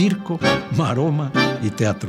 [0.00, 0.40] Circo,
[0.78, 1.30] maroma
[1.62, 2.08] y teatro.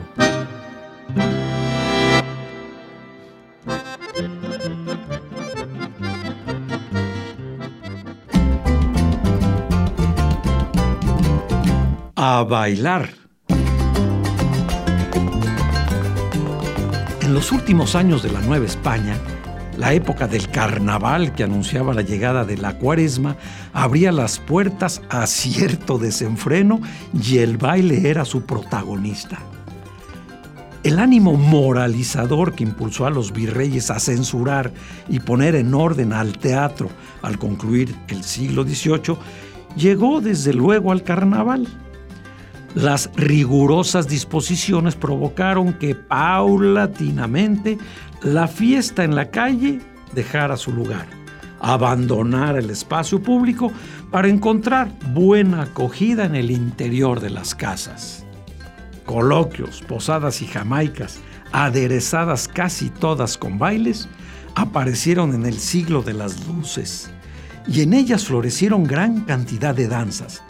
[12.16, 13.10] a bailar.
[17.20, 19.18] En los últimos años de la Nueva España,
[19.78, 23.38] la época del carnaval que anunciaba la llegada de la cuaresma
[23.74, 26.82] abría las puertas a cierto desenfreno
[27.14, 29.40] y el baile era su protagonista.
[30.84, 34.74] El ánimo moralizador que impulsó a los virreyes a censurar
[35.10, 36.90] y poner en orden al teatro
[37.22, 39.18] al concluir el siglo XVIII
[39.76, 41.68] llegó desde luego al carnaval.
[42.76, 47.78] Las rigurosas disposiciones provocaron que paulatinamente
[48.24, 49.80] la fiesta en la calle
[50.14, 51.06] dejara su lugar,
[51.60, 53.74] abandonara el espacio público
[54.10, 58.26] para encontrar buena acogida en el interior de las casas.
[59.06, 61.20] Coloquios, posadas y jamaicas,
[61.52, 64.08] aderezadas casi todas con bailes,
[64.56, 67.12] aparecieron en el siglo de las luces,
[67.68, 70.42] y en ellas florecieron gran cantidad de danzas,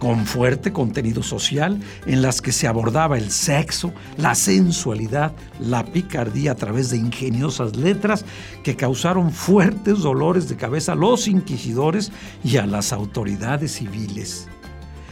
[0.00, 6.52] con fuerte contenido social en las que se abordaba el sexo, la sensualidad, la picardía
[6.52, 8.24] a través de ingeniosas letras
[8.64, 12.10] que causaron fuertes dolores de cabeza a los inquisidores
[12.42, 14.48] y a las autoridades civiles.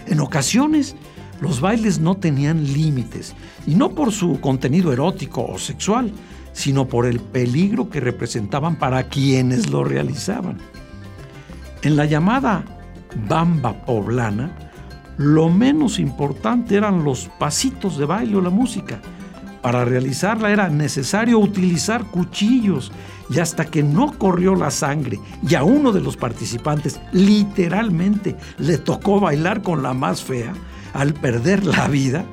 [0.07, 0.97] En ocasiones,
[1.43, 3.35] los bailes no tenían límites,
[3.67, 6.11] y no por su contenido erótico o sexual,
[6.55, 10.57] sino por el peligro que representaban para quienes lo realizaban.
[11.83, 12.65] En la llamada
[13.29, 14.68] bamba poblana,
[15.19, 19.01] lo menos importante eran los pasitos de baile o la música.
[19.61, 22.93] Para realizarla era necesario utilizar cuchillos
[23.29, 28.79] y hasta que no corrió la sangre y a uno de los participantes literalmente le
[28.79, 30.55] tocó bailar con la más fea,
[30.95, 32.25] al perder la vida,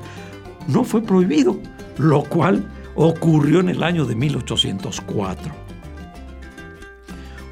[0.68, 1.58] no fue prohibido,
[1.98, 5.52] lo cual ocurrió en el año de 1804.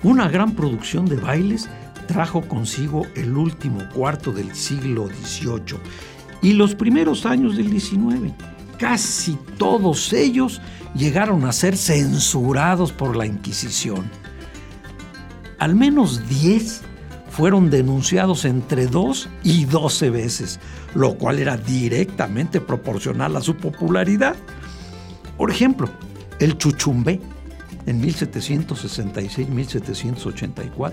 [0.05, 1.69] Una gran producción de bailes
[2.07, 5.79] trajo consigo el último cuarto del siglo XVIII
[6.43, 8.33] y los primeros años del XIX.
[8.79, 10.61] Casi todos ellos
[10.95, 14.09] llegaron a ser censurados por la Inquisición.
[15.59, 16.83] Al menos 10
[17.31, 20.61] fueron denunciados entre 2 y 12 veces,
[20.95, 24.37] lo cual era directamente proporcional a su popularidad.
[25.37, 25.89] Por ejemplo,
[26.39, 27.21] el chuchumbé
[27.87, 30.93] en 1766-1784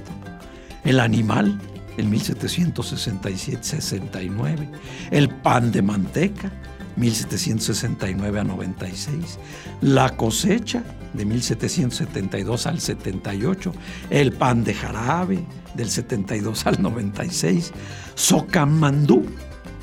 [0.84, 1.58] el animal
[1.98, 4.70] en 1767-69,
[5.12, 6.52] el pan de manteca
[6.96, 9.40] 1769 a 96,
[9.82, 10.84] la cosecha
[11.14, 13.74] de 1772 al 78,
[14.10, 15.44] el pan de jarabe
[15.74, 17.72] del 72 al 96,
[18.16, 19.26] Socamandú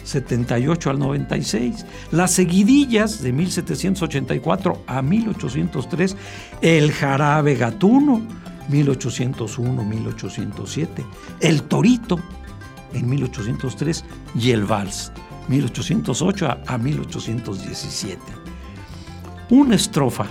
[0.05, 6.17] 78 al 96, las seguidillas de 1784 a 1803,
[6.63, 8.23] el jarabe gatuno
[8.69, 10.89] 1801-1807,
[11.41, 12.21] El Torito
[12.93, 15.13] en 1803 y El Vals
[15.49, 18.21] 1808 a 1817.
[19.51, 20.27] Una estrofa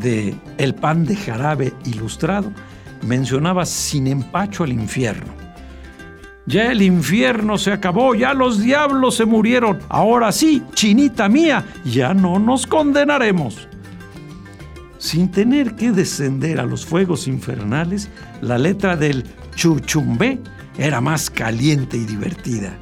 [0.00, 2.52] de El pan de jarabe ilustrado
[3.02, 5.32] mencionaba sin empacho al infierno.
[6.46, 12.14] Ya el infierno se acabó, ya los diablos se murieron, ahora sí, chinita mía, ya
[12.14, 13.68] no nos condenaremos.
[14.98, 18.08] Sin tener que descender a los fuegos infernales,
[18.40, 20.38] la letra del chuchumbé
[20.78, 22.76] era más caliente y divertida.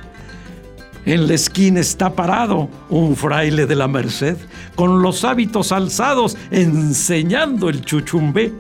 [1.07, 4.37] En la esquina está parado un fraile de la Merced,
[4.75, 8.53] con los hábitos alzados, enseñando el chuchumbé.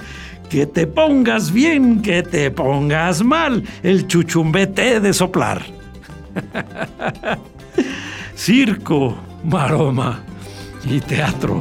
[0.50, 5.62] Que te pongas bien, que te pongas mal, el chuchumbé te de soplar.
[8.36, 10.20] Circo, maroma
[10.84, 11.60] y teatro.